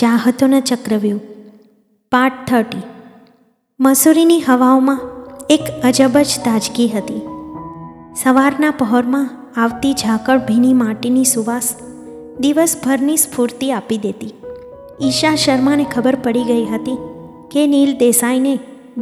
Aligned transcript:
ચાહતોના 0.00 0.60
ચક્રવ્યૂહ. 0.60 1.18
Part 2.12 2.32
thirty. 2.48 2.82
મસૂરીની 3.80 4.40
હવાઓમાં 4.40 5.00
એક 5.50 5.60
અજબ 5.84 6.18
જ 6.18 6.38
તાજગી 6.44 6.88
હતી. 6.88 7.20
સવારના 8.16 8.70
પહોરમાં 8.70 9.30
આવતી 9.56 9.92
ઝાકળ 9.92 10.38
ભીની 10.38 10.72
માટીની 10.72 11.24
સુવાસ 11.24 11.74
દિવસભરની 12.40 13.16
સ્ફૂર્તિ 13.16 13.72
આપી 13.72 13.98
દેતી. 13.98 14.32
ઈશા 15.02 15.34
શર્માને 15.34 15.84
ખબર 15.84 16.16
પડી 16.16 16.44
ગઈ 16.44 16.64
હતી 16.64 16.98
કે 17.50 17.66
નીલ 17.66 17.98
દેસાઈને 17.98 18.58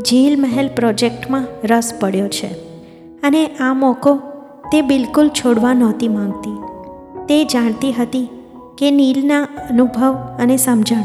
ઝીલ 0.07 0.41
મહેલ 0.41 0.69
પ્રોજેક્ટમાં 0.69 1.47
રસ 1.65 1.93
પડ્યો 2.01 2.29
છે 2.29 2.49
અને 3.23 3.47
આ 3.47 3.73
મોકો 3.73 4.17
તે 4.73 4.83
બિલકુલ 4.83 5.29
છોડવા 5.29 5.75
નહોતી 5.75 6.09
માંગતી. 6.09 6.57
તે 7.27 7.45
જાણતી 7.45 7.93
હતી 7.93 8.29
કે 8.79 8.91
નીલના 8.91 9.43
અનુભવ 9.71 10.15
અને 10.39 10.57
સમજણ 10.57 11.03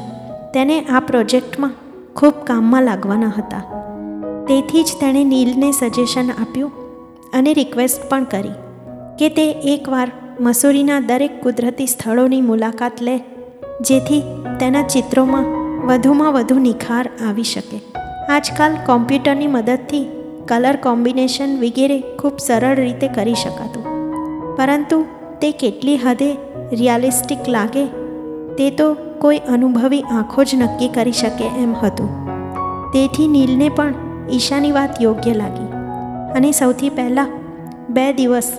તેને 0.53 0.81
આ 0.81 0.99
પ્રોજેક્ટમાં 0.99 1.71
ખૂબ 2.15 2.33
કામમાં 2.43 2.83
લાગવાના 2.83 3.27
હતા. 3.27 3.61
તેથી 4.47 4.83
જ 4.83 4.97
તેણે 4.99 5.23
નીલને 5.23 5.71
સજેશન 5.71 6.29
આપ્યું 6.31 6.71
અને 7.33 7.53
રિક્વેસ્ટ 7.53 8.09
પણ 8.09 8.23
કરી 8.23 8.51
કે 9.19 9.29
તે 9.29 9.45
એકવાર 9.51 10.11
મસૂરીના 10.39 10.99
દરેક 10.99 11.43
કુદરતી 11.43 11.85
સ્થળોની 11.85 12.41
મુલાકાત 12.41 13.01
લે, 13.01 13.17
જેથી 13.81 14.21
તેના 14.59 14.81
ચિત્રોમાં 14.81 15.43
વધુમાં 15.87 16.33
વધુ 16.33 16.59
નિખાર 16.59 17.09
આવી 17.29 17.43
શકે. 17.43 17.81
આજકાલ 18.29 18.71
કોમ્પ્યુટરની 18.85 19.47
મદદથી 19.47 20.05
કલર 20.47 20.75
કોમ્બિનેશન 20.75 21.59
વગેરે 21.59 21.99
ખૂબ 21.99 22.37
સરળ 22.37 22.75
રીતે 22.75 23.07
કરી 23.07 23.33
શકાતું. 23.33 23.85
પરંતુ 24.55 25.05
તે 25.41 25.51
કેટલી 25.51 25.97
હદે 25.97 26.37
રિયાલિસ્ટિક 26.75 27.37
લાગે, 27.47 27.85
તે 28.55 28.69
તો 28.69 28.93
કોઈ 28.93 29.37
અનુભવી 29.37 30.01
આંખો 30.01 30.43
જ 30.43 30.55
નક્કી 30.55 30.87
કરી 30.87 31.11
શકે 31.11 31.43
એમ 31.43 31.73
હતું. 31.73 32.09
તેથી 32.93 33.27
નીલને 33.27 33.69
પણ 33.69 33.93
ઈશાની 34.31 34.71
વાત 34.71 35.01
યોગ્ય 35.01 35.33
લાગી. 35.33 35.67
અને 36.35 36.51
સૌથી 36.51 36.89
પહેલાં 36.89 37.27
બે 37.89 38.13
દિવસ 38.13 38.51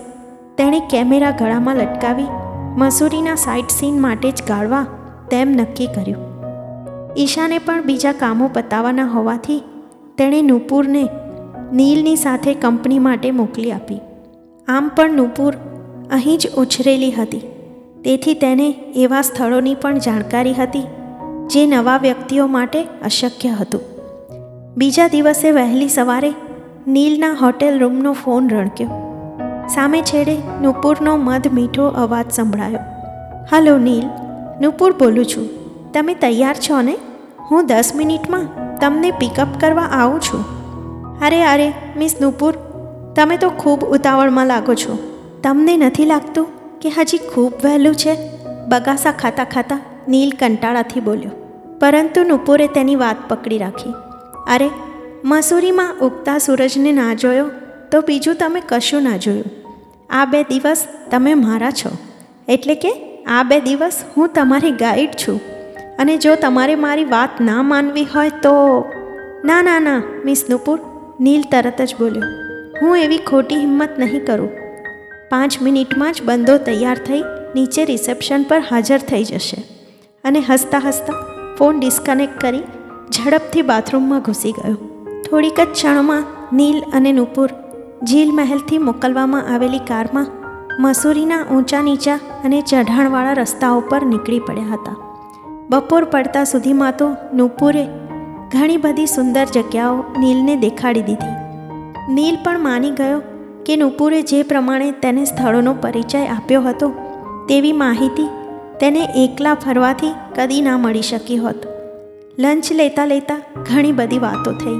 તેણે 0.57 0.79
કેમેરા 0.79 1.31
ગળામાં 1.31 1.75
લટકાવી 1.75 2.25
મસૂરીના 2.77 3.35
સાઇટ 3.35 3.69
સીન 3.69 4.01
માટે 4.01 4.31
જ 4.31 4.43
ગાળવા 4.47 4.85
તેમ 5.31 5.49
નક્કી 5.49 5.87
કર્યું. 5.87 6.25
ઈશાને 7.17 7.59
પણ 7.59 7.83
બીજા 7.83 8.11
કામો 8.11 8.49
પતાવવાના 8.53 9.05
હોવાથી 9.05 9.63
તેણે 10.17 10.41
નૂપુરને 10.41 11.09
નીલની 11.73 12.15
સાથે 12.15 12.53
કંપની 12.53 12.99
માટે 12.99 13.31
મોકલી 13.31 13.71
આપી. 13.71 13.99
આમ 14.67 14.91
પણ 14.95 15.11
નૂપુર 15.11 15.53
અહીં 16.11 16.37
જ 16.37 16.47
ઉછરેલી 16.57 17.11
હતી. 17.11 17.54
તેથી 18.05 18.33
તેને 18.33 18.69
એવા 18.95 19.21
સ્થળોની 19.21 19.75
પણ 19.75 19.97
જાણકારી 19.97 20.53
હતી, 20.53 20.83
જે 21.47 21.65
નવા 21.65 21.97
વ્યક્તિઓ 21.97 22.47
માટે 22.47 22.83
અશક્ય 22.83 23.49
હતું. 23.49 23.81
બીજા 24.77 25.07
દિવસે 25.07 25.51
વહેલી 25.51 25.89
સવારે 25.89 26.33
નીલના 26.87 27.33
હોટેલ 27.33 27.79
રૂમનો 27.79 28.13
ફોન 28.13 28.49
રણક્યો. 28.49 28.87
સામે 29.67 30.01
છેડે 30.01 30.37
નૂપુરનો 30.61 31.17
મધ 31.17 31.47
મીઠો 31.53 31.87
અવાજ 31.87 32.25
સંભળાયો. 32.31 32.79
હલો, 33.51 33.77
નીલ. 33.77 34.03
નુપુર 34.61 34.91
બોલું 34.91 35.25
છું. 35.25 35.49
તમે 35.91 36.13
તૈયાર 36.13 36.55
છો 36.55 36.81
ને? 36.81 36.97
હું 37.51 37.65
દસ 37.65 37.91
મિનિટમાં 37.95 38.47
તમને 38.79 39.11
પિકઅપ 39.11 39.47
કરવા 39.59 39.83
આવું 39.83 40.19
છું. 40.19 40.45
અરે 41.19 41.43
અરે, 41.43 41.73
મિસ 41.97 42.15
નૂપુર. 42.21 42.53
તમે 43.15 43.37
તો 43.37 43.49
ખૂબ 43.49 43.85
ઉતાવળમાં 43.85 44.47
લાગો 44.47 44.73
છો. 44.73 44.97
તમને 45.43 45.77
નથી 45.77 46.05
લાગતું 46.05 46.54
કે 46.81 46.89
હજી 46.89 47.17
ખૂબ 47.17 47.53
વહેલું 47.63 47.95
છે? 47.95 48.17
બગાસા 48.67 49.11
ખાતા 49.11 49.43
ખાતા 49.43 49.79
નીલ 50.07 50.31
કંટાળાથી 50.39 50.99
બોલ્યો. 50.99 51.31
પરંતુ 51.79 52.23
નુપુરે 52.23 52.67
તેની 52.67 52.95
વાત 52.95 53.15
પકડી 53.29 53.57
રાખી. 53.57 53.93
અરે, 54.47 54.69
મસૂરીમાં 55.25 55.95
ઉગતા 56.01 56.37
સૂરજને 56.37 56.91
ના 56.91 57.13
જોયો? 57.13 57.51
તો 57.91 58.01
બીજું 58.01 58.35
તમે 58.35 58.61
કશું 58.69 59.03
ના 59.03 59.17
જોયું? 59.17 59.45
આ 60.09 60.25
બે 60.25 60.43
દિવસ 60.43 60.87
તમે 61.11 61.33
મારા 61.33 61.71
છો. 61.71 61.97
એટલે 62.47 62.75
કે 62.75 63.23
આ 63.27 63.43
બે 63.43 63.59
દિવસ 63.59 64.03
હું 64.17 64.27
તમારી 64.27 64.71
ગાઈડ 64.71 65.09
છું. 65.09 65.41
અને 65.99 66.17
જો 66.17 66.35
તમારે 66.35 66.75
મારી 66.75 67.05
વાત 67.05 67.41
ના 67.41 67.61
માનવી 67.61 68.03
હોય 68.03 68.29
તો 68.29 68.85
ના 69.45 69.61
ના 69.61 69.79
ના, 69.79 70.03
મિસ 70.25 70.45
નુપુર, 70.49 70.79
નીલ 71.19 71.43
તરત 71.51 71.81
જ 71.81 71.95
બોલ્યો. 71.99 72.23
હું 72.81 72.97
એવી 72.97 73.17
ખોટી 73.17 73.55
હિંમત 73.55 73.89
નહીં 73.99 74.25
કરું. 74.25 74.64
પાંચ 75.29 75.61
મિનિટમાં 75.61 76.13
જ 76.13 76.23
બંદો 76.23 76.57
તૈયાર 76.57 76.97
થઈ 76.97 77.23
નીચે 77.55 77.85
રિસેપ્શન 77.85 78.43
પર 78.43 78.59
હાજર 78.59 78.97
થઈ 78.97 79.23
જશે 79.23 79.57
અને 80.23 80.39
હસતા 80.39 80.79
હસતા 80.79 81.13
ફોન 81.59 81.79
ડિસ્કનેક્ટ 81.79 82.41
કરી 82.41 82.63
ઝડપથી 83.11 83.61
બાથરૂમમાં 83.61 84.21
ઘૂસી 84.21 84.51
ગયો. 84.51 84.75
થોડીક 85.29 85.59
જ 85.59 85.67
ક્ષણોમાં 85.71 86.23
નીલ 86.53 86.83
અને 86.93 87.11
નુપુર 87.11 87.49
ઝીલ 88.03 88.31
મહેલથી 88.31 88.77
મોકલવામાં 88.77 89.53
આવેલી 89.53 89.79
કારમાં 89.79 90.27
મસૂરીના 90.79 91.43
ઊંચા 91.43 91.81
નીચા 91.81 92.19
અને 92.43 92.61
ચઢાણવાળા 92.61 93.33
રસ્તાઓ 93.33 93.79
પર 93.79 94.05
નીકળી 94.05 94.39
પડ્યા 94.39 94.73
હતા. 94.73 94.95
બપોર 95.69 96.03
પડતા 96.03 96.43
સુધીમાં 96.43 96.97
તો 96.97 97.07
નુપુરે 97.33 97.85
ઘણી 98.51 98.77
બધી 98.77 99.05
સુંદર 99.05 99.45
જગ્યાઓ 99.45 100.03
નીલને 100.19 100.55
દેખાડી 100.55 101.01
દીધી. 101.01 101.35
નીલ 102.09 102.37
પણ 102.43 102.59
માની 102.59 102.91
ગયો 102.91 103.21
કે 103.65 103.75
નુપુરે 103.81 104.17
જે 104.29 104.39
પ્રમાણે 104.49 104.89
તેને 105.03 105.21
સ્થળોનો 105.29 105.73
પરિચય 105.83 106.19
આપ્યો 106.27 106.61
હતો, 106.65 106.87
તેવી 107.49 107.77
માહિતી 107.81 108.33
તેને 108.81 109.01
એકલા 109.23 109.55
ફરવાથી 109.63 110.11
કદી 110.35 110.65
ના 110.67 110.75
મળી 110.77 111.07
શકી 111.09 111.39
હોત. 111.43 111.61
લંચ 112.43 112.67
લેતા 112.79 113.07
લેતા 113.11 113.39
ઘણી 113.69 113.95
બધી 113.99 114.21
વાતો 114.25 114.51
થઈ, 114.61 114.79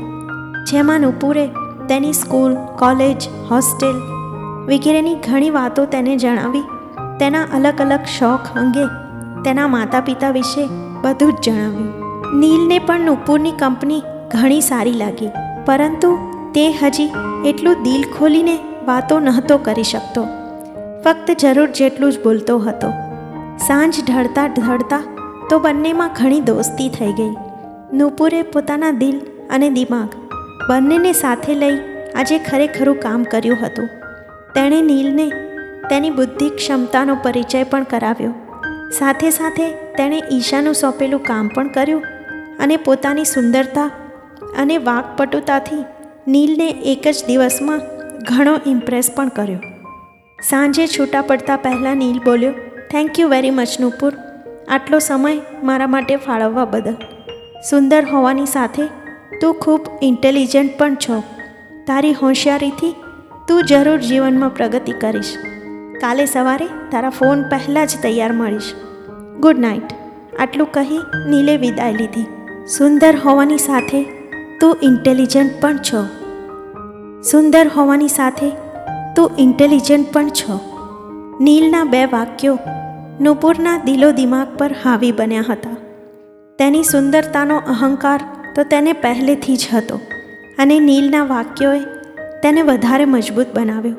જેમાં 0.69 1.03
નુપુરે 1.05 1.45
તેની 1.89 2.19
સ્કૂલ, 2.19 2.53
કોલેજ, 2.81 3.21
હોસ્ટેલ 3.49 3.97
વગેરેની 4.69 5.17
ઘણી 5.27 5.55
વાતો 5.57 5.87
તેને 5.93 6.13
જણાવી, 6.15 6.65
તેના 7.19 7.45
અલગ 7.57 7.81
અલગ 7.85 8.05
શોખ 8.17 8.47
અંગે 8.61 8.85
તેના 9.45 9.67
માતા 9.67 10.05
પિતા 10.07 10.33
વિશે 10.37 10.63
બધું 11.03 11.33
જ 11.35 11.47
જણાવ્યું. 11.47 11.91
નીલને 12.39 12.77
પણ 12.87 13.09
નુપુરની 13.09 13.57
કંપની 13.61 14.01
ઘણી 14.33 14.63
સારી 14.69 14.97
લાગી, 15.01 15.33
પરંતુ 15.67 16.11
તે 16.55 16.65
હજી 16.79 17.11
એટલું 17.49 17.83
દિલ 17.85 18.03
ખોલીને 18.15 18.55
વાતો 18.85 19.19
નહોતો 19.19 19.57
કરી 19.57 19.83
શકતો. 19.83 20.27
ફક્ત 21.03 21.31
જરૂર 21.39 21.67
જેટલું 21.67 22.11
જ 22.11 22.23
બોલતો 22.23 22.57
હતો. 22.57 22.89
સાંજ 23.57 23.95
ઢળતા 24.11 24.47
ઢળતા 24.47 25.03
તો 25.49 25.59
બંનેમાં 25.59 26.09
ઘણી 26.21 26.41
દોસ્તી 26.41 26.89
થઈ 26.89 27.11
ગઈ. 27.11 27.35
નુપુરે 27.93 28.41
પોતાના 28.41 28.91
દિલ 28.91 29.21
અને 29.49 29.69
દિમાગ 29.69 30.07
બંનેને 30.69 31.13
સાથે 31.13 31.53
લઈ 31.53 31.79
આજે 32.15 32.39
ખરેખરું 32.39 32.99
કામ 32.99 33.23
કર્યું 33.23 33.57
હતું. 33.65 33.87
તેણે 34.55 34.81
નીલને 34.81 35.29
તેની 35.89 36.09
બુદ્ધિ 36.09 36.49
ક્ષમતાનો 36.49 37.15
પરિચય 37.15 37.63
પણ 37.63 37.83
કરાવ્યો. 37.83 38.33
સાથે 38.97 39.29
સાથે 39.29 39.71
તેણે 39.71 40.21
ઈશાનું 40.31 40.73
સોંપેલું 40.73 41.23
કામ 41.23 41.47
પણ 41.47 41.67
કર્યું 41.67 42.01
અને 42.59 42.77
પોતાની 42.77 43.25
સુંદરતા 43.25 43.85
અને 44.59 44.77
વાકપટુતાથી 44.77 45.85
નીલને 46.27 46.67
એક 46.67 47.07
જ 47.07 47.15
દિવસમાં 47.27 47.81
ઘણો 48.27 48.59
ઇમ્પ્રેસ 48.67 49.11
પણ 49.15 49.27
કર્યો. 49.27 49.59
સાંજે 50.43 50.87
છૂટા 50.87 51.21
પડતા 51.21 51.55
પહેલાં 51.55 51.97
નીલ 51.97 52.19
બોલ્યો 52.19 52.51
thank 52.91 53.19
you 53.19 53.27
very 53.27 53.49
much 53.49 53.67
Nupur. 53.79 54.13
આટલો 54.67 54.99
સમય 54.99 55.41
મારા 55.63 55.87
માટે 55.87 56.15
ફાળવવા 56.15 56.65
બદલ. 56.65 56.95
સુંદર 57.69 58.05
હોવાની 58.05 58.45
સાથે 58.45 58.83
તું 59.41 59.53
ખૂબ 59.53 59.81
ઇન્ટેલિજન્ટ 60.01 60.77
પણ 60.77 60.95
છો. 60.95 61.23
તારી 61.87 62.13
હોશિયારીથી 62.13 62.95
તું 63.47 63.63
જરૂર 63.65 63.97
જીવનમાં 63.97 64.55
પ્રગતિ 64.55 64.91
કરીશ. 64.91 65.37
કાલે 66.01 66.25
સવારે 66.25 66.65
તારા 66.65 67.09
ફોન 67.09 67.43
પહેલાં 67.43 67.87
જ 67.87 68.01
તૈયાર 68.03 68.31
મળીશ. 68.31 68.73
ગુડ 69.39 69.59
નાઇટ 69.59 69.93
આટલું 70.39 70.71
કહી 70.71 70.99
નીલે 71.29 71.57
વિદાય 71.57 71.91
લીધી. 71.91 72.25
સુંદર 72.77 73.15
હોવાની 73.15 73.57
સાથે 73.57 74.03
તું 74.61 74.77
ઇન્ટેલિજન્ટ 74.83 75.61
પણ 75.61 75.77
છો. 75.77 76.24
સુંદર 77.31 77.67
હોવાની 77.67 78.07
સાથે 78.07 78.49
તું 79.15 79.31
ઇન્ટેલિજન્ટ 79.37 80.13
પણ 80.13 80.29
છો. 80.29 80.59
નીલના 81.41 81.83
બે 81.83 82.05
વાક્યો 82.05 82.59
નુપુરના 83.21 83.77
દિલો 83.77 84.11
દિમાગ 84.11 84.57
પર 84.57 84.75
હાવી 84.83 85.11
બન્યા 85.11 85.45
હતા. 85.49 85.75
તેની 86.59 86.83
સુંદરતાનો 86.83 87.57
અહંકાર 87.57 88.19
તો 88.55 88.63
તેને 88.63 88.93
પહેલેથી 88.93 89.55
જ 89.55 89.67
હતો 89.73 89.99
અને 90.59 90.79
નીલના 90.79 91.23
વાક્યોએ 91.23 91.79
તેને 92.43 92.61
વધારે 92.61 93.05
મજબૂત 93.05 93.47
બનાવ્યો. 93.55 93.93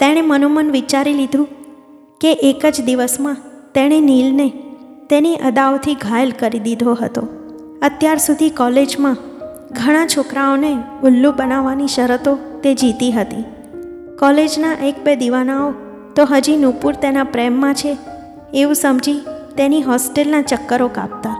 તેણે 0.00 0.22
મનોમન 0.22 0.70
વિચારી 0.70 1.14
લીધું 1.14 1.48
કે 2.20 2.32
એક 2.32 2.66
જ 2.66 2.84
દિવસમાં 2.84 3.36
તેણે 3.74 4.00
નીલને 4.00 4.48
તેની 5.10 5.36
અદાઓથી 5.36 5.94
ઘાયલ 5.94 6.30
કરી 6.30 6.58
દીધો 6.58 6.94
હતો. 6.94 7.28
અત્યાર 7.82 8.18
સુધી 8.18 8.50
કોલેજમાં 8.50 9.16
ઘણા 9.76 10.06
છોકરાઓને 10.06 10.72
ઉલ્લુ 11.04 11.32
બનાવવાની 11.32 11.86
શરતો 11.86 12.32
તે 12.62 12.74
જીતી 12.74 13.12
હતી. 13.12 13.44
કોલેજના 14.18 14.72
એક 14.82 15.04
બે 15.04 15.16
દીવાનાઓ 15.16 15.72
તો 16.16 16.24
હજી 16.24 16.56
નુપુર 16.56 16.94
તેના 16.94 17.24
પ્રેમમાં 17.24 17.74
છે 17.74 17.96
એવું 18.54 18.74
સમજી 18.74 19.20
તેની 19.56 19.82
હોસ્ટેલના 19.82 20.42
ચક્કરો 20.42 20.88
કાપતા. 20.88 21.36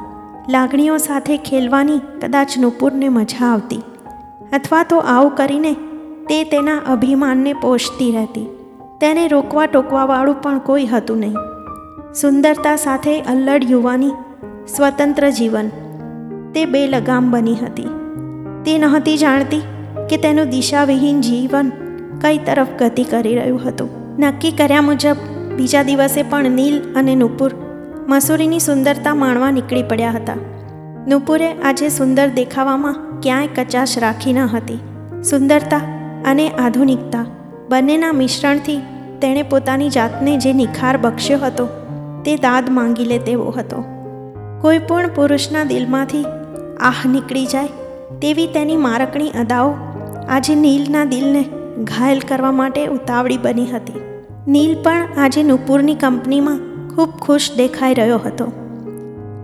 લાગણીઓ 0.51 0.97
સાથે 0.99 1.37
ખેલવાની 1.37 2.01
કદાચ 2.23 2.59
નુપુરને 2.59 3.09
મજા 3.09 3.47
આવતી 3.47 3.83
અથવા 4.53 4.83
તો 4.83 4.99
આવું 4.99 5.35
કરીને 5.35 5.73
તે 6.29 6.45
તેના 6.45 6.81
અભિમાનને 6.87 7.53
પોષતી 7.53 8.11
રહેતી. 8.11 8.47
તેને 9.01 9.29
રોકવા 9.29 9.67
ટોકવાવાળું 9.67 10.43
પણ 10.43 10.59
કોઈ 10.59 10.87
હતું 10.87 11.19
નહીં. 11.19 11.37
સુંદરતા 12.15 12.77
સાથે 12.77 13.21
અલ્લડ 13.21 13.71
યુવાની 13.71 14.13
સ્વતંત્ર 14.77 15.31
જીવન 15.31 15.69
તે 16.55 16.65
બે 16.65 16.87
લગામ 16.87 17.31
બની 17.31 17.55
હતી. 17.55 18.02
તે 18.65 18.79
નહોતી 18.79 19.19
જાણતી 19.19 19.63
કે 20.11 20.17
તેનું 20.17 20.49
દિશાવિહીન 20.49 21.21
જીવન 21.21 21.73
કઈ 22.21 22.39
તરફ 22.39 22.69
ગતિ 22.79 23.05
કરી 23.05 23.35
રહ્યું 23.35 23.69
હતું. 23.69 23.89
નક્કી 24.19 24.51
કર્યા 24.51 24.81
મુજબ, 24.81 25.17
બીજા 25.57 25.83
દિવસે 25.83 26.23
પણ 26.23 26.51
નીલ 26.51 26.83
અને 26.97 27.15
નુપુર 27.15 27.55
મસૂરીની 28.09 28.59
સુંદરતા 28.59 29.15
માણવા 29.15 29.51
નીકળી 29.51 29.83
પડ્યા 29.83 30.11
હતા. 30.11 30.35
નુપુરે 31.09 31.53
આજે 31.53 31.89
સુંદર 31.89 32.29
દેખાવામાં 32.29 33.21
ક્યાંય 33.21 33.47
કચાશ 33.47 33.99
રાખી 33.99 34.33
ન 34.33 34.39
હતી. 34.39 34.79
સુંદરતા 35.23 35.81
અને 36.27 36.49
આધુનિકતા 36.49 37.27
બંનેના 37.69 38.13
મિશ્રણથી 38.13 38.77
તેણે 39.21 39.43
પોતાની 39.43 39.89
જાતને 39.89 40.37
જે 40.37 40.53
નિખાર 40.53 40.97
બક્ષ્યો 40.97 41.39
હતો, 41.39 41.69
તે 42.25 42.37
દાદ 42.37 42.71
માંગી 42.71 43.05
લે 43.05 43.19
તેવો 43.19 43.51
હતો. 43.51 43.85
કોઈ 44.61 44.79
પણ 44.79 45.09
પુરુષના 45.09 45.65
દિલમાંથી 45.65 46.25
આહ 46.81 47.09
નીકળી 47.09 47.47
જાય 47.47 47.69
તેવી 48.21 48.47
તેની 48.47 48.77
મારકણી 48.77 49.31
અદાઓ 49.31 49.75
આજે 50.29 50.55
નીલના 50.55 51.05
દિલને 51.05 51.45
ઘાયલ 51.85 52.21
કરવા 52.29 52.53
માટે 52.53 52.87
ઉતાવળી 52.87 53.37
બની 53.37 53.67
હતી. 53.67 54.25
નીલ 54.49 54.83
પણ 54.83 55.09
આજે 55.17 55.43
નુપુરની 55.43 55.95
કંપનીમાં 55.95 56.61
ખૂબ 56.97 57.11
ખુશ 57.11 57.51
દેખાઈ 57.57 57.95
રહ્યો 57.95 58.19
હતો. 58.19 58.53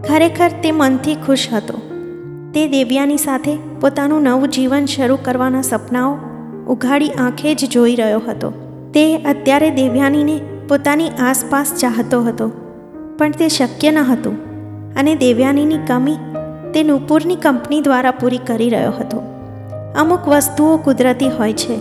ખરેખર 0.08 0.50
તે 0.62 0.72
મનથી 0.72 1.14
ખુશ 1.14 1.48
હતો. 1.52 1.74
તે 2.54 2.68
દેવ્યાની 2.68 3.16
સાથે 3.16 3.58
પોતાનું 3.80 4.22
નવું 4.22 4.48
જીવન 4.48 4.86
શરૂ 4.86 5.16
કરવાના 5.22 5.62
સપનાઓ 5.62 6.18
ઉઘાડી 6.68 7.10
આંખે 7.10 7.54
જ 7.54 7.70
જોઈ 7.70 7.94
રહ્યો 7.94 8.22
હતો. 8.28 8.50
તે 8.94 9.16
અત્યારે 9.16 9.70
દેવ્યાનીને 9.70 10.40
પોતાની 10.68 11.08
આસપાસ 11.08 11.72
ચાહતો 11.80 12.22
હતો. 12.22 12.48
પણ 13.18 13.30
તે 13.30 13.48
શક્ય 13.48 13.90
ન 13.90 13.98
હતું 13.98 14.36
અને 14.94 15.14
દેવ્યાનીની 15.14 15.78
કમી 15.78 16.16
તે 16.74 16.82
નુપુરની 16.82 17.36
કંપની 17.36 17.80
દ્વારા 17.80 18.10
પૂરી 18.10 18.38
કરી 18.38 18.68
રહ્યો 18.68 18.90
હતો. 18.90 19.22
અમુક 19.96 20.28
વસ્તુઓ 20.28 20.76
કુદરતી 20.76 21.28
હોય 21.28 21.52
છે, 21.52 21.76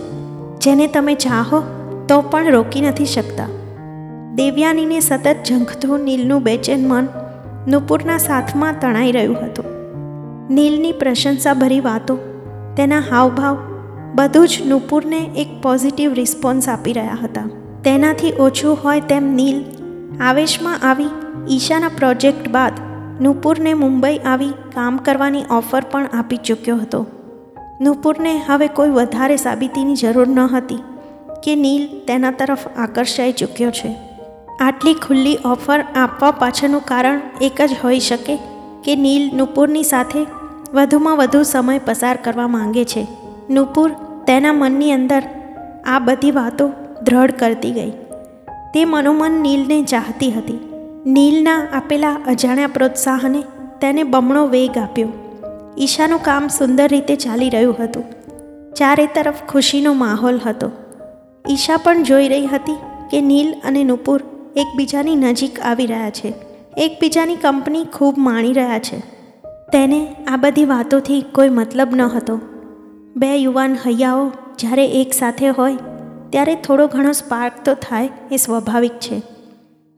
જેને 0.60 0.86
તમે 0.86 1.14
ચાહો 1.14 1.62
તો 2.08 2.20
પણ 2.20 2.50
રોકી 2.50 2.80
નથી 2.80 3.06
શકતા. 3.06 3.48
દેવ્યાનીને 4.34 5.00
સતત 5.00 5.36
ઝંખતું 5.48 6.00
નીલનું 6.00 6.42
બેચેન 6.42 6.88
મન 6.88 7.08
નુપુરના 7.68 8.18
સાથમાં 8.18 8.74
તણાઈ 8.80 9.12
રહ્યું 9.12 9.36
હતું. 9.36 9.64
નીલની 10.50 10.92
પ્રશંસાભરી 10.92 11.80
વાતો, 11.80 12.16
તેના 12.76 12.98
હાવભાવ, 12.98 13.56
બધું 14.14 14.48
જ 14.48 14.62
નુપુરને 14.66 15.30
એક 15.36 15.62
પોઝિટિવ 15.62 16.12
રિસ્પોન્સ 16.12 16.68
આપી 16.68 16.92
રહ્યા 16.92 17.18
હતા. 17.22 17.48
તેનાથી 17.84 18.32
ઓછું 18.40 18.78
હોય 18.84 19.00
તેમ 19.00 19.34
નીલ 19.34 19.64
આવેશમાં 20.20 20.78
આવી 20.82 21.10
ઈશાના 21.50 21.88
પ્રોજેક્ટ 21.88 22.48
બાદ 22.48 22.72
નુપુરને 23.20 23.74
મુંબઈ 23.74 24.18
આવી 24.18 24.48
કામ 24.48 24.96
કરવાની 24.96 25.42
ઓફર 25.50 25.84
પણ 25.90 26.08
આપી 26.12 26.36
ચૂક્યો 26.36 26.76
હતો. 26.76 27.06
નુપુરને 27.80 28.42
હવે 28.46 28.68
કોઈ 28.68 28.90
વધારે 28.90 29.36
સાબિતીની 29.36 29.94
જરૂર 29.94 30.28
ન 30.28 30.38
હતી 30.38 30.78
કે 31.44 31.54
નીલ 31.54 31.88
તેના 32.08 32.30
તરફ 32.30 32.58
આકર્ષાઈ 32.78 33.32
ચૂક્યો 33.32 33.70
છે. 33.70 33.96
આટલી 34.60 34.94
ખુલ્લી 34.94 35.38
ઓફર 35.44 35.84
આપવા 35.96 36.30
પાછળનું 36.30 36.84
કારણ 36.84 37.20
એક 37.40 37.60
જ 37.60 37.70
હોઈ 37.84 38.00
શકે 38.00 38.38
કે 38.84 38.96
નીલ 38.96 39.36
નુપુરની 39.36 39.82
સાથે 39.82 40.26
વધુમાં 40.74 41.16
વધુ 41.16 41.42
સમય 41.42 41.78
પસાર 41.78 42.16
કરવા 42.16 42.48
માંગે 42.48 42.84
છે. 42.84 43.06
નુપુર 43.50 43.90
તેના 44.26 44.52
મનની 44.52 44.92
અંદર 44.92 45.22
આ 45.86 45.98
બધી 45.98 46.30
વાતો 46.30 46.70
દ્રઢ 47.02 47.30
કરતી 47.30 47.70
ગઈ. 47.70 47.90
તે 48.74 48.84
મનોમન 48.84 49.30
નીલને 49.30 49.82
ચાહતી 49.82 50.30
હતી. 50.30 50.67
નીલના 51.06 51.66
આપેલા 51.72 52.20
અજાણ્યા 52.26 52.66
પ્રોત્સાહને 52.66 53.42
તેને 53.80 54.02
બમણો 54.02 54.46
વેગ 54.46 54.78
આપ્યો. 54.78 55.08
ઈશાનું 55.78 56.22
કામ 56.22 56.48
સુંદર 56.48 56.88
રીતે 56.88 57.16
ચાલી 57.16 57.50
રહ્યું 57.50 57.76
હતું. 57.80 58.04
ચારે 58.74 59.06
તરફ 59.06 59.34
ખુશીનો 59.48 59.92
માહોલ 59.92 60.40
હતો. 60.46 60.70
ઈશા 61.50 61.76
પણ 61.76 62.02
જોઈ 62.02 62.28
રહી 62.28 62.46
હતી 62.46 62.76
કે 63.10 63.20
નીલ 63.20 63.54
અને 63.64 63.84
નુપુર 63.84 64.22
એકબીજાની 64.56 65.14
નજીક 65.14 65.60
આવી 65.60 65.86
રહ્યા 65.86 66.10
છે. 66.10 66.34
એકબીજાની 66.76 67.36
કંપની 67.36 67.84
ખૂબ 67.84 68.18
માણી 68.18 68.52
રહ્યા 68.52 68.78
છે. 68.78 68.98
તેને 69.72 70.16
આ 70.28 70.36
બધી 70.36 70.64
વાતોથી 70.64 71.20
કોઈ 71.20 71.48
મતલબ 71.48 71.88
ન 71.94 72.02
હતો. 72.02 72.40
બે 73.16 73.36
યુવાન 73.36 73.74
હૈયાઓ 73.74 74.30
જ્યારે 74.58 74.86
એક 74.86 75.12
સાથે 75.12 75.48
હોય, 75.48 75.76
ત્યારે 76.30 76.54
થોડો 76.54 76.86
ઘણો 76.86 77.12
સ્પાર્ક 77.12 77.52
તો 77.64 77.74
થાય 77.74 78.08
એ 78.32 78.36
સ્વાભાવિક 78.36 78.92
છે. 78.92 79.22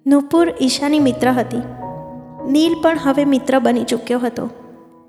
નુપુર 0.06 0.52
ઈશાની 0.62 0.98
મિત્ર 0.98 1.30
હતી. 1.30 1.62
નીલ 2.50 2.74
પણ 2.82 2.98
હવે 3.02 3.24
મિત્ર 3.24 3.58
બની 3.58 3.84
ચૂક્યો 3.84 4.18
હતો. 4.18 4.46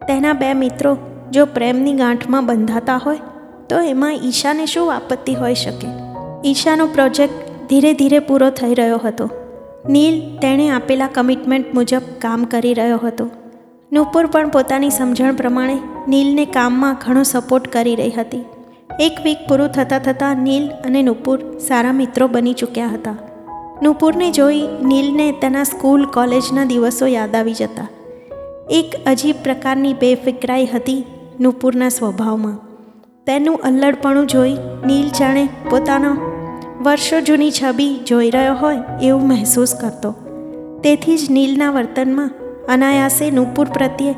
તેના 0.08 0.34
બે 0.34 0.54
મિત્રો 0.54 0.98
જો 1.32 1.46
પ્રેમની 1.46 1.94
ગાંઠમાં 1.94 2.46
બંધાતા 2.46 2.98
હોય, 2.98 3.20
તો 3.70 3.80
એમાં 3.80 4.14
ઈશાને 4.14 4.66
શું 4.66 4.96
આપત્તિ 4.96 5.34
હોઈ 5.34 5.56
શકે? 5.56 5.88
ઈશાનો 6.46 6.88
પ્રોજેક્ટ 6.88 7.68
ધીરે 7.70 7.94
ધીરે 7.94 8.20
પૂરો 8.20 8.50
થઈ 8.50 8.74
રહ્યો 8.74 8.98
હતો. 8.98 9.30
નીલ 9.90 10.38
તેણે 10.38 10.70
આપેલા 10.70 11.08
કમિટમેન્ટ 11.08 11.74
મુજબ 11.74 12.02
કામ 12.20 12.44
કરી 12.44 12.74
રહ્યો 12.74 12.98
હતો. 12.98 13.30
નુપુર 13.94 14.28
પણ 14.28 14.50
પોતાની 14.50 14.90
સમજણ 14.90 15.34
પ્રમાણે 15.34 15.80
નીલને 16.08 16.46
કામમાં 16.46 16.98
ઘણો 17.08 17.24
સપોર્ટ 17.24 17.68
કરી 17.68 17.96
રહી 17.96 18.12
હતી. 18.12 18.46
એક 19.00 19.12
વીક 19.24 19.38
પૂરું 19.50 19.68
થતાં 19.68 20.00
થતાં 20.00 20.38
નીલ 20.38 20.70
અને 20.70 21.02
નુપુર 21.02 21.60
સારા 21.60 21.92
મિત્રો 21.92 22.28
બની 22.28 22.54
ચૂક્યા 22.54 22.88
હતા. 22.88 23.31
નુપુરને 23.82 24.32
જોઈ 24.32 24.66
નીલને 24.82 25.26
તેના 25.32 25.64
સ્કૂલ 25.64 26.02
કોલેજના 26.06 26.66
દિવસો 26.66 27.08
યાદ 27.08 27.36
આવી 27.36 27.54
જતા. 27.54 27.86
એક 28.70 28.90
અજીબ 29.06 29.38
પ્રકારની 29.44 29.94
બેફિકરાઈ 29.94 30.66
હતી 30.66 31.06
નુપુરના 31.40 31.90
સ્વભાવમાં. 31.90 32.60
તેનું 33.28 33.64
અલ્લડપણું 33.64 34.28
જોઈ 34.28 34.54
નીલ 34.86 35.08
જાણે 35.20 35.46
પોતાનો 35.70 36.12
વર્ષો 36.84 37.22
જૂની 37.22 37.52
છબી 37.52 37.96
જોઈ 38.08 38.30
રહ્યો 38.30 38.54
હોય 38.56 38.84
એવું 39.02 39.28
મહેસૂસ 39.28 39.74
કરતો. 39.76 40.12
તેથી 40.84 41.18
જ 41.18 41.32
નીલના 41.32 41.72
વર્તનમાં 41.72 42.32
અનાયાસે 42.70 43.32
નુપુર 43.32 43.68
પ્રત્યે 43.70 44.16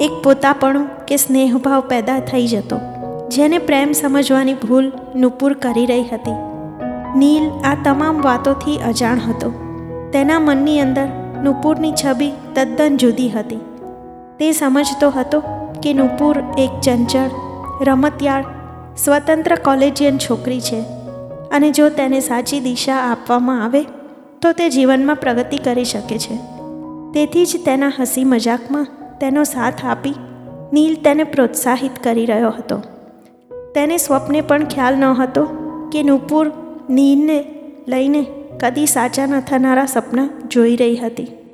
એક 0.00 0.18
પોતાપણું 0.24 0.90
કે 1.06 1.16
સ્નેહભાવ 1.16 1.86
પેદા 1.88 2.18
થઈ 2.20 2.46
જતો, 2.46 2.80
જેને 3.28 3.58
પ્રેમ 3.58 3.92
સમજવાની 3.92 4.60
ભૂલ 4.66 4.92
નુપુર 5.16 5.52
કરી 5.52 5.86
રહી 5.86 6.08
હતી. 6.12 6.38
નીલ 7.16 7.50
આ 7.64 7.76
તમામ 7.84 8.22
વાતોથી 8.22 8.78
અજાણ 8.78 9.18
હતો. 9.28 9.50
તેના 10.12 10.38
મનની 10.38 10.80
અંદર 10.80 11.08
નુપુરની 11.44 11.92
છબી 11.92 12.32
તદ્દન 12.54 12.96
જુદી 12.96 13.28
હતી. 13.28 13.56
તે 14.38 14.52
સમજતો 14.52 15.10
હતો 15.10 15.40
કે 15.82 15.92
નુપુર 15.92 16.36
એક 16.58 16.70
ચંચળ, 16.82 17.30
રમતિયાળ, 17.82 18.44
સ્વતંત્ર 18.96 19.54
કોલેજિયન 19.54 20.18
છોકરી 20.18 20.60
છે 20.60 20.80
અને 21.52 21.70
જો 21.70 21.88
તેને 21.88 22.20
સાચી 22.20 22.60
દિશા 22.60 22.96
આપવામાં 22.96 23.64
આવે, 23.64 23.82
તો 24.42 24.52
તે 24.52 24.68
જીવનમાં 24.68 25.16
પ્રગતિ 25.16 25.56
કરી 25.56 25.84
શકે 25.84 26.18
છે. 26.18 26.34
તેથી 27.14 27.46
જ 27.46 27.64
તેના 27.64 27.92
હસી 28.00 28.24
મજાકમાં 28.24 28.86
તેનો 29.20 29.44
સાથ 29.44 29.84
આપી 29.84 30.14
નીલ 30.72 30.94
તેને 30.94 31.24
પ્રોત્સાહિત 31.24 32.04
કરી 32.04 32.26
રહ્યો 32.26 32.48
હતો. 32.48 32.82
તેને 33.74 33.96
સ્વપ્ને 33.96 34.40
પણ 34.40 34.64
ખ્યાલ 34.64 34.96
ન 34.96 35.04
હતો 35.04 35.44
કે 35.92 36.02
નુપુર 36.02 36.65
નીલને 36.88 37.38
લઈને 37.86 38.22
કદી 38.58 38.86
સાચા 38.86 39.26
ન 39.26 39.40
થનારા 39.40 39.86
સપના 39.86 40.28
જોઈ 40.48 40.76
રહી 40.76 40.96
હતી. 40.96 41.45